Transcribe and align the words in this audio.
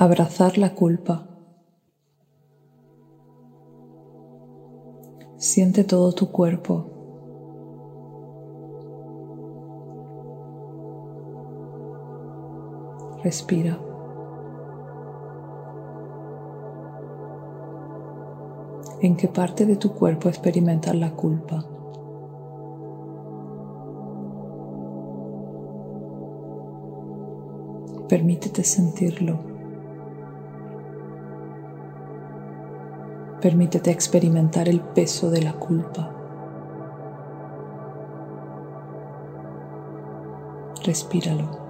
Abrazar 0.00 0.58
la 0.58 0.76
culpa. 0.76 1.26
Siente 5.38 5.82
todo 5.82 6.12
tu 6.12 6.30
cuerpo. 6.30 6.86
Respira. 13.24 13.76
¿En 19.00 19.16
qué 19.16 19.26
parte 19.26 19.66
de 19.66 19.74
tu 19.74 19.94
cuerpo 19.94 20.28
experimentas 20.28 20.94
la 20.94 21.10
culpa? 21.10 21.64
Permítete 28.08 28.62
sentirlo. 28.62 29.47
Permítete 33.40 33.92
experimentar 33.92 34.68
el 34.68 34.80
peso 34.80 35.30
de 35.30 35.42
la 35.42 35.52
culpa. 35.52 36.12
Respíralo. 40.84 41.68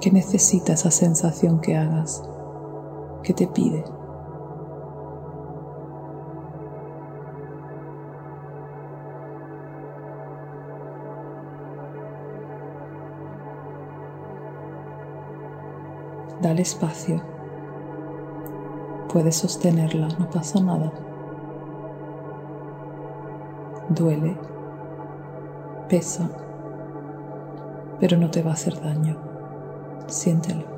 ¿Qué 0.00 0.10
necesita 0.12 0.74
esa 0.74 0.90
sensación 0.90 1.60
que 1.60 1.76
hagas? 1.76 2.22
¿Qué 3.22 3.32
te 3.32 3.46
pide? 3.48 3.84
Dale 16.40 16.62
espacio. 16.62 17.22
Puedes 19.12 19.36
sostenerla, 19.36 20.08
no 20.18 20.30
pasa 20.30 20.60
nada. 20.60 20.92
Duele, 23.88 24.36
pesa, 25.88 26.30
pero 28.00 28.16
no 28.16 28.30
te 28.30 28.42
va 28.42 28.50
a 28.50 28.54
hacer 28.54 28.80
daño. 28.80 29.16
Siéntelo. 30.06 30.71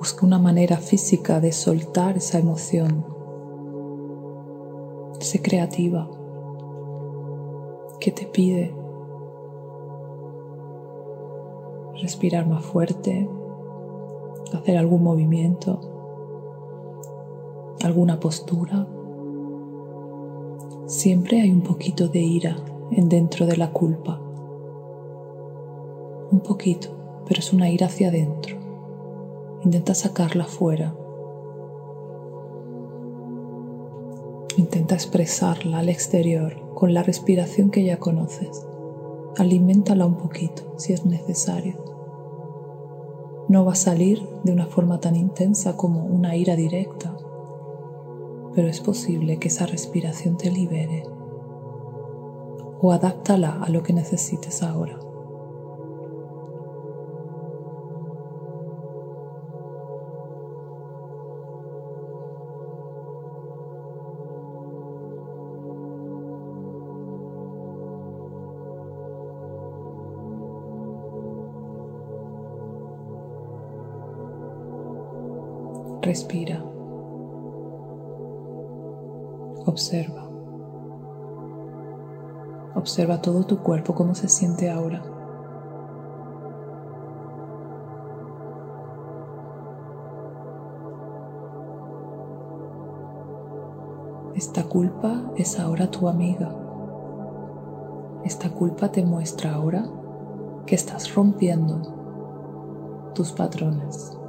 Busca 0.00 0.26
una 0.26 0.40
manera 0.40 0.78
física 0.78 1.38
de 1.38 1.52
soltar 1.52 2.16
esa 2.16 2.40
emoción. 2.40 3.04
Sé 5.20 5.40
creativa. 5.40 6.10
¿Qué 8.00 8.10
te 8.10 8.26
pide? 8.26 8.74
respirar 12.00 12.46
más 12.46 12.64
fuerte, 12.64 13.28
hacer 14.52 14.76
algún 14.76 15.02
movimiento, 15.02 15.80
alguna 17.82 18.18
postura. 18.18 18.86
Siempre 20.86 21.40
hay 21.40 21.50
un 21.50 21.60
poquito 21.60 22.08
de 22.08 22.20
ira 22.20 22.56
en 22.90 23.08
dentro 23.08 23.46
de 23.46 23.56
la 23.56 23.70
culpa. 23.70 24.20
Un 26.32 26.40
poquito, 26.40 26.88
pero 27.26 27.40
es 27.40 27.52
una 27.52 27.68
ira 27.70 27.86
hacia 27.86 28.08
adentro. 28.08 28.59
Intenta 29.64 29.94
sacarla 29.94 30.44
fuera. 30.44 30.94
Intenta 34.56 34.94
expresarla 34.94 35.78
al 35.78 35.88
exterior 35.88 36.74
con 36.74 36.94
la 36.94 37.02
respiración 37.02 37.70
que 37.70 37.84
ya 37.84 37.98
conoces. 37.98 38.66
Aliméntala 39.36 40.06
un 40.06 40.16
poquito 40.16 40.74
si 40.76 40.92
es 40.92 41.06
necesario 41.06 41.90
no 43.50 43.64
va 43.64 43.72
a 43.72 43.74
salir 43.74 44.28
de 44.44 44.52
una 44.52 44.66
forma 44.66 45.00
tan 45.00 45.16
intensa 45.16 45.76
como 45.76 46.04
una 46.04 46.36
ira 46.36 46.54
directa, 46.54 47.16
pero 48.54 48.68
es 48.68 48.80
posible 48.80 49.38
que 49.38 49.48
esa 49.48 49.66
respiración 49.66 50.36
te 50.36 50.52
libere 50.52 51.02
o 52.80 52.92
adáptala 52.92 53.60
a 53.60 53.68
lo 53.68 53.82
que 53.82 53.92
necesites 53.92 54.62
ahora. 54.62 55.00
Respira. 76.10 76.60
Observa. 79.64 80.28
Observa 82.74 83.22
todo 83.22 83.46
tu 83.46 83.62
cuerpo, 83.62 83.94
cómo 83.94 84.16
se 84.16 84.26
siente 84.26 84.68
ahora. 84.68 85.04
Esta 94.34 94.64
culpa 94.64 95.30
es 95.36 95.60
ahora 95.60 95.92
tu 95.92 96.08
amiga. 96.08 96.52
Esta 98.24 98.50
culpa 98.50 98.90
te 98.90 99.04
muestra 99.04 99.54
ahora 99.54 99.84
que 100.66 100.74
estás 100.74 101.14
rompiendo 101.14 103.12
tus 103.14 103.30
patrones. 103.30 104.19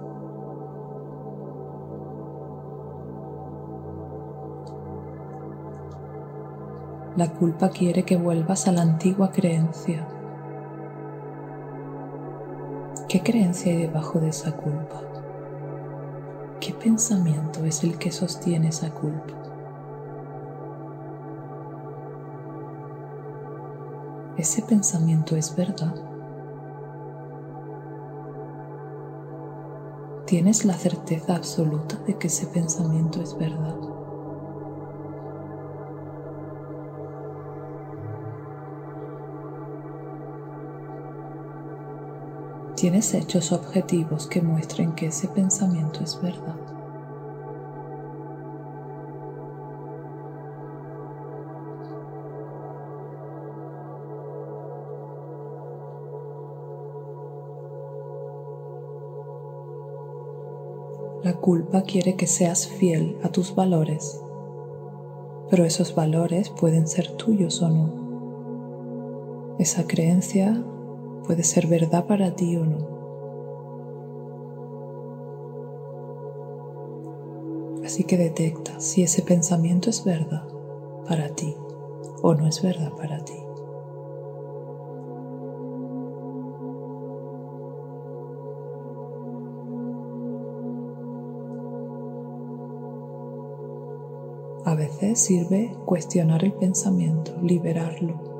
La 7.17 7.29
culpa 7.29 7.67
quiere 7.67 8.03
que 8.03 8.16
vuelvas 8.16 8.69
a 8.69 8.72
la 8.72 8.83
antigua 8.83 9.31
creencia. 9.31 10.07
¿Qué 13.09 13.22
creencia 13.22 13.73
hay 13.73 13.79
debajo 13.79 14.22
de 14.22 14.29
esa 14.29 14.55
culpa? 14.55 15.01
¿Qué 16.61 16.73
pensamiento 16.73 17.66
es 17.66 17.83
el 17.83 17.97
que 17.97 18.13
sostiene 18.13 18.69
esa 18.69 18.91
culpa? 18.91 19.33
¿Ese 24.38 24.61
pensamiento 24.61 25.35
es 25.35 25.53
verdad? 25.53 25.94
¿Tienes 30.25 30.63
la 30.63 30.75
certeza 30.75 31.35
absoluta 31.35 31.97
de 32.07 32.17
que 32.17 32.27
ese 32.27 32.47
pensamiento 32.47 33.21
es 33.21 33.38
verdad? 33.38 33.91
Tienes 42.81 43.14
hechos 43.14 43.52
objetivos 43.52 44.25
que 44.25 44.42
muestren 44.42 44.94
que 44.96 45.06
ese 45.06 45.28
pensamiento 45.28 46.03
es 46.03 46.19
verdad. 46.19 46.56
La 61.24 61.36
culpa 61.36 61.84
quiere 61.84 62.16
que 62.16 62.25
seas 62.25 62.68
fiel 62.68 63.16
a 63.22 63.30
tus 63.30 63.54
valores, 63.54 64.19
pero 65.51 65.66
esos 65.66 65.94
valores 65.94 66.50
pueden 66.50 66.88
ser 66.88 67.12
tuyos 67.12 67.62
o 67.62 67.69
no. 67.69 69.56
Esa 69.60 69.86
creencia 69.86 70.66
puede 71.25 71.44
ser 71.44 71.68
verdad 71.68 72.06
para 72.06 72.35
ti 72.35 72.56
o 72.57 72.65
no. 72.65 73.01
Así 77.83 78.03
que 78.03 78.18
detecta 78.18 78.79
si 78.79 79.03
ese 79.03 79.21
pensamiento 79.21 79.89
es 79.89 80.03
verdad 80.03 80.47
para 81.07 81.29
ti 81.35 81.56
o 82.21 82.33
no 82.33 82.47
es 82.47 82.62
verdad 82.62 82.91
para 82.95 83.23
ti. 83.23 83.33
A 94.63 94.75
veces 94.75 95.19
sirve 95.19 95.75
cuestionar 95.85 96.45
el 96.45 96.53
pensamiento, 96.53 97.33
liberarlo 97.41 98.31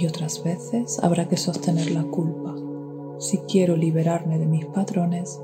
Y 0.00 0.06
otras 0.06 0.42
veces 0.42 0.98
habrá 1.04 1.28
que 1.28 1.36
sostener 1.36 1.90
la 1.90 2.04
culpa. 2.04 2.54
Si 3.18 3.36
quiero 3.40 3.76
liberarme 3.76 4.38
de 4.38 4.46
mis 4.46 4.64
patrones, 4.64 5.38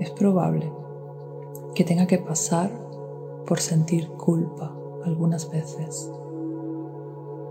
es 0.00 0.10
probable 0.10 0.70
que 1.74 1.82
tenga 1.82 2.06
que 2.06 2.18
pasar 2.18 2.70
por 3.46 3.58
sentir 3.60 4.06
culpa 4.10 4.76
algunas 5.02 5.50
veces. 5.50 6.12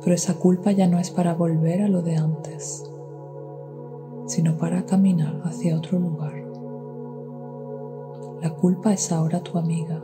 Pero 0.03 0.13
esa 0.13 0.35
culpa 0.35 0.71
ya 0.71 0.85
no 0.85 0.99
es 0.99 1.09
para 1.09 1.33
volver 1.33 1.81
a 1.81 1.87
lo 1.87 2.03
de 2.03 2.17
antes, 2.17 2.83
sino 4.27 4.55
para 4.55 4.85
caminar 4.85 5.41
hacia 5.45 5.75
otro 5.75 5.97
lugar. 5.97 6.35
La 8.43 8.53
culpa 8.53 8.93
es 8.93 9.11
ahora 9.11 9.41
tu 9.41 9.57
amiga. 9.57 10.03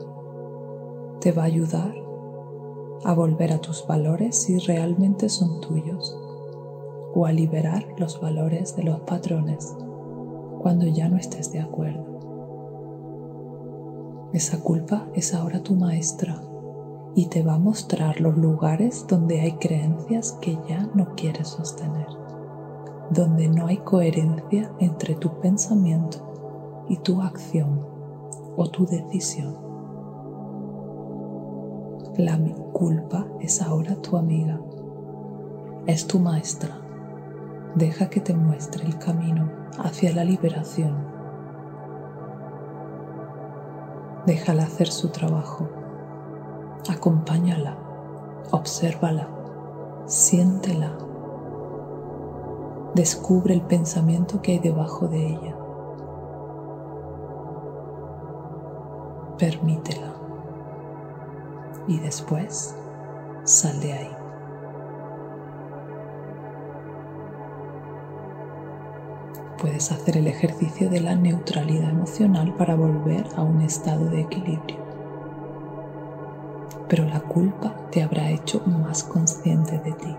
Te 1.19 1.31
va 1.31 1.43
a 1.43 1.45
ayudar 1.45 2.02
a 3.05 3.13
volver 3.13 3.51
a 3.53 3.59
tus 3.59 3.85
valores 3.85 4.35
si 4.35 4.57
realmente 4.59 5.29
son 5.29 5.61
tuyos 5.61 6.17
o 7.13 7.25
a 7.25 7.31
liberar 7.31 7.85
los 7.97 8.19
valores 8.19 8.75
de 8.75 8.83
los 8.83 8.99
patrones 9.01 9.75
cuando 10.61 10.85
ya 10.87 11.09
no 11.09 11.17
estés 11.17 11.51
de 11.51 11.59
acuerdo. 11.59 12.13
Esa 14.33 14.61
culpa 14.61 15.07
es 15.13 15.33
ahora 15.33 15.61
tu 15.61 15.75
maestra 15.75 16.41
y 17.15 17.27
te 17.27 17.43
va 17.43 17.53
a 17.55 17.59
mostrar 17.59 18.19
los 18.19 18.35
lugares 18.35 19.05
donde 19.07 19.41
hay 19.41 19.53
creencias 19.53 20.31
que 20.41 20.57
ya 20.67 20.89
no 20.95 21.13
quieres 21.15 21.49
sostener, 21.49 22.07
donde 23.11 23.47
no 23.47 23.67
hay 23.67 23.77
coherencia 23.77 24.71
entre 24.79 25.15
tu 25.15 25.39
pensamiento 25.39 26.85
y 26.89 26.97
tu 26.97 27.21
acción 27.21 27.85
o 28.57 28.67
tu 28.69 28.85
decisión. 28.85 29.62
La 32.17 32.37
culpa 32.73 33.25
es 33.39 33.61
ahora 33.61 33.95
tu 33.95 34.17
amiga, 34.17 34.59
es 35.87 36.07
tu 36.07 36.19
maestra. 36.19 36.77
Deja 37.75 38.09
que 38.09 38.21
te 38.21 38.33
muestre 38.33 38.85
el 38.85 38.97
camino 38.99 39.49
hacia 39.79 40.13
la 40.13 40.23
liberación 40.23 41.13
Déjala 44.25 44.63
hacer 44.63 44.87
su 44.87 45.09
trabajo. 45.09 45.67
Acompáñala, 46.89 47.75
obsérvala, 48.51 49.27
siéntela. 50.05 50.93
Descubre 52.95 53.53
el 53.53 53.61
pensamiento 53.63 54.41
que 54.41 54.53
hay 54.53 54.59
debajo 54.59 55.09
de 55.09 55.27
ella. 55.27 55.57
Permítela. 59.37 60.12
Y 61.87 61.99
después 61.99 62.75
sal 63.43 63.79
de 63.81 63.93
ahí. 63.93 64.23
puedes 69.63 69.93
hacer 69.93 70.17
el 70.17 70.27
ejercicio 70.27 70.89
de 70.89 70.99
la 70.99 71.15
neutralidad 71.15 71.89
emocional 71.89 72.53
para 72.55 72.75
volver 72.75 73.25
a 73.37 73.43
un 73.43 73.61
estado 73.61 74.09
de 74.09 74.19
equilibrio. 74.19 74.75
Pero 76.89 77.05
la 77.05 77.21
culpa 77.21 77.73
te 77.89 78.03
habrá 78.03 78.29
hecho 78.29 78.61
más 78.65 79.05
consciente 79.05 79.79
de 79.79 79.93
ti. 79.93 80.17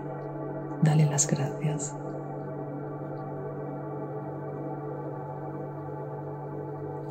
Dale 0.81 1.05
las 1.05 1.27
gracias. 1.27 1.95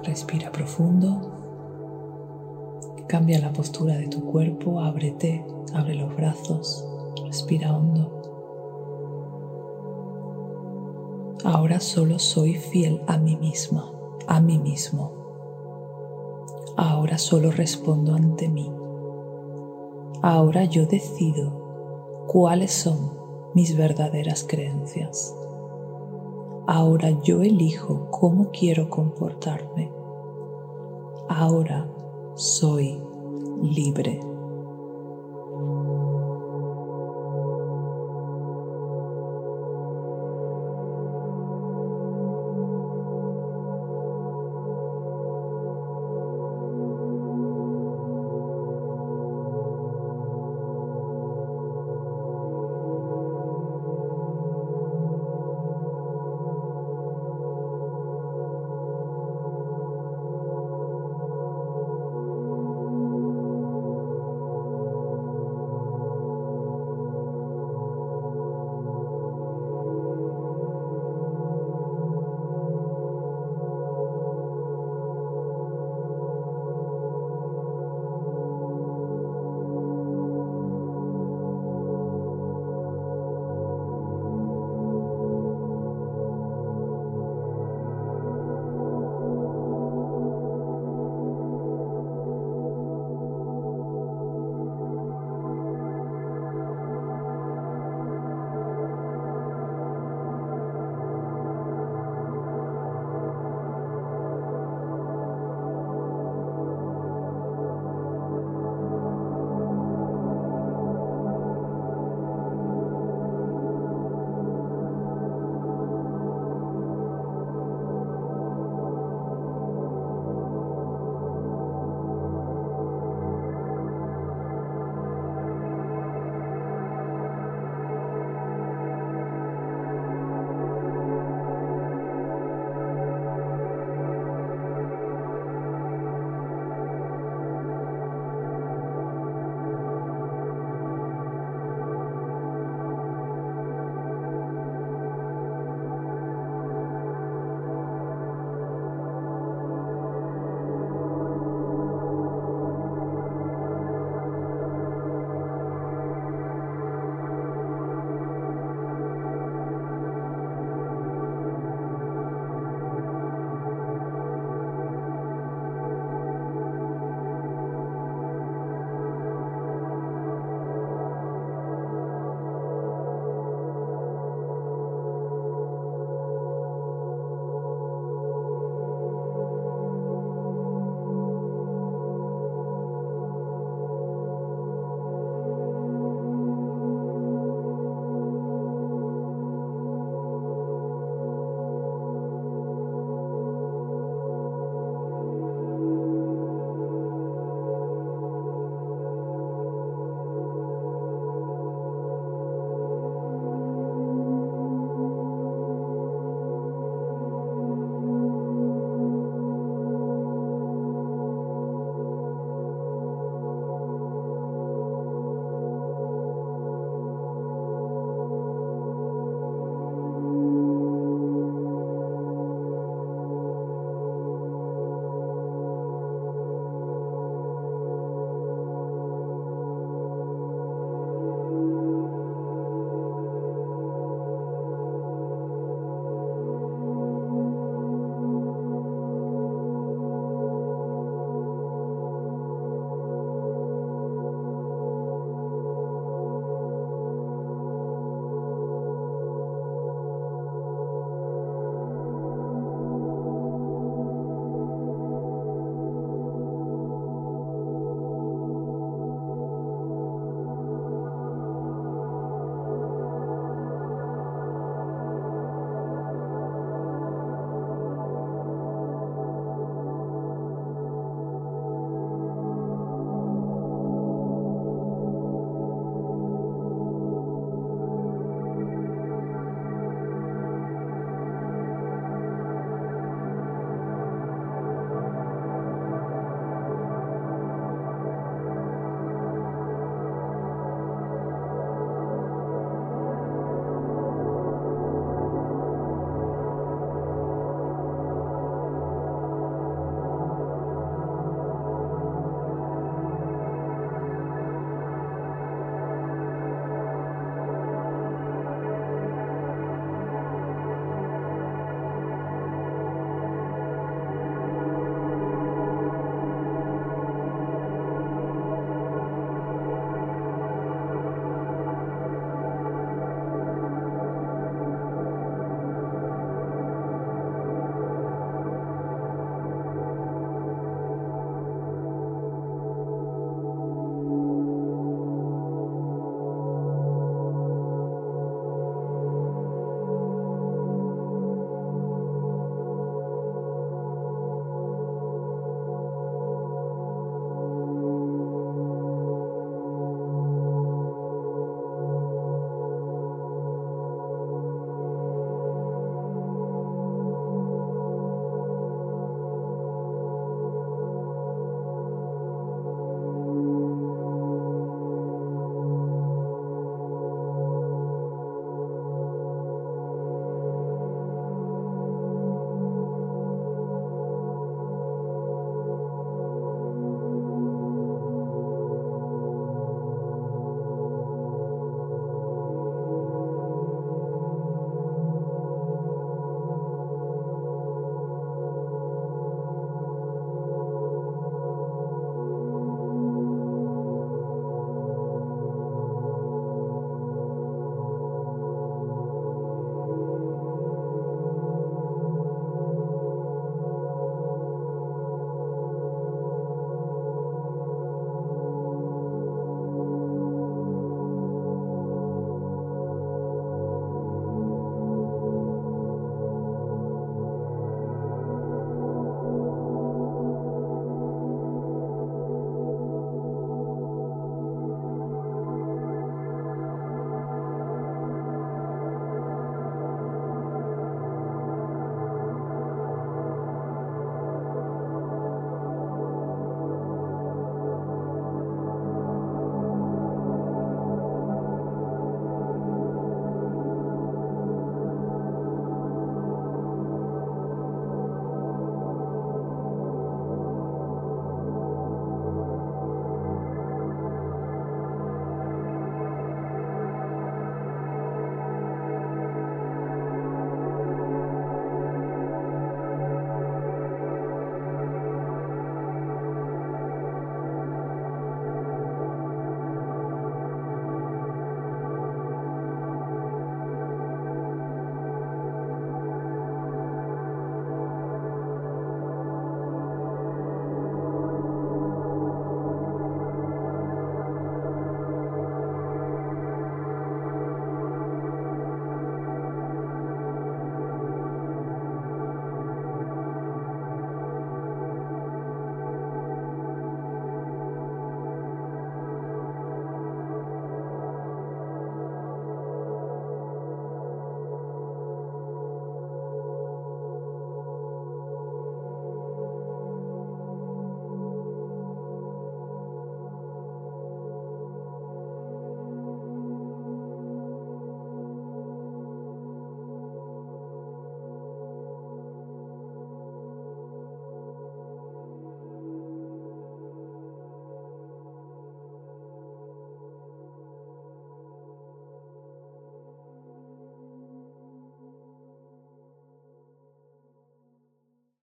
Respira 0.03 0.51
profundo. 0.51 1.44
Cambia 3.15 3.39
la 3.39 3.53
postura 3.53 3.95
de 3.95 4.09
tu 4.09 4.25
cuerpo, 4.25 4.81
ábrete, 4.81 5.47
abre 5.73 5.95
los 5.95 6.17
brazos, 6.17 6.85
respira 7.25 7.73
hondo. 7.73 8.11
Ahora 11.45 11.79
solo 11.79 12.19
soy 12.19 12.55
fiel 12.55 13.01
a 13.07 13.17
mí 13.17 13.37
misma, 13.37 13.89
a 14.27 14.41
mí 14.41 14.59
mismo. 14.59 15.13
Ahora 16.77 17.17
solo 17.19 17.53
respondo 17.53 18.17
ante 18.17 18.49
mí. 18.49 18.69
Ahora 20.21 20.65
yo 20.65 20.85
decido 20.87 22.25
cuáles 22.27 22.73
son 22.73 23.13
mis 23.55 23.77
verdaderas 23.77 24.43
creencias. 24.43 25.33
Ahora 26.67 27.11
yo 27.23 27.43
elijo 27.43 28.09
cómo 28.11 28.51
quiero 28.51 28.91
comportarme. 28.91 29.93
Ahora 31.29 31.87
soy 32.35 33.04
libre. 33.63 34.34